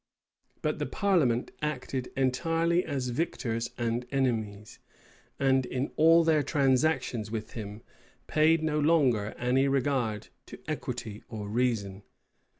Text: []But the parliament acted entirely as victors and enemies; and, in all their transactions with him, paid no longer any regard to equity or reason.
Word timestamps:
[]But 0.63 0.79
the 0.79 0.87
parliament 0.87 1.51
acted 1.61 2.11
entirely 2.17 2.83
as 2.83 3.09
victors 3.09 3.69
and 3.77 4.07
enemies; 4.11 4.79
and, 5.39 5.63
in 5.67 5.91
all 5.95 6.23
their 6.23 6.41
transactions 6.41 7.29
with 7.29 7.51
him, 7.51 7.83
paid 8.25 8.63
no 8.63 8.79
longer 8.79 9.35
any 9.37 9.67
regard 9.67 10.29
to 10.47 10.57
equity 10.67 11.21
or 11.29 11.47
reason. 11.47 12.01